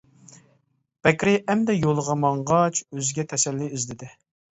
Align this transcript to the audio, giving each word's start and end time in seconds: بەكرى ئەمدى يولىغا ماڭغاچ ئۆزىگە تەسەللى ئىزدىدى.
بەكرى 1.07 1.33
ئەمدى 1.53 1.75
يولىغا 1.75 2.15
ماڭغاچ 2.21 2.81
ئۆزىگە 2.87 3.27
تەسەللى 3.35 3.69
ئىزدىدى. 3.77 4.11